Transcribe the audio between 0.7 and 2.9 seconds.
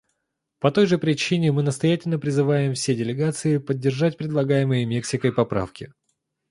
той же причине мы настоятельно призываем